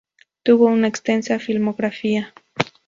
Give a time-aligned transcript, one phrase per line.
[0.41, 2.33] Tuvo una extensa filmografía.